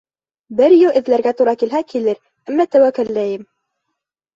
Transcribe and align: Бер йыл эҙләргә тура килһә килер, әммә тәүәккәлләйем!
Бер 0.61 0.75
йыл 0.77 0.95
эҙләргә 1.01 1.35
тура 1.43 1.55
килһә 1.65 1.85
килер, 1.95 2.21
әммә 2.51 2.69
тәүәккәлләйем! 2.77 3.51